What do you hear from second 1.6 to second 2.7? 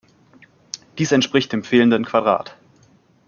fehlenden Quadrat.